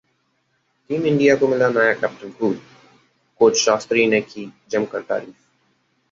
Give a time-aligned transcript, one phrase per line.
[0.89, 2.57] team India को मिला नया 'कैप्टन कूल',
[3.39, 5.35] कोच शास्त्री ने की जमकर तारीफ